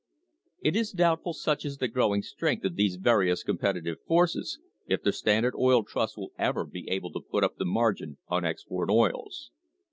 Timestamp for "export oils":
8.43-9.51